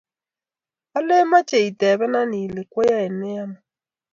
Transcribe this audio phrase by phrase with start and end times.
[0.97, 3.61] alen mache itebena ile kwayae nee amut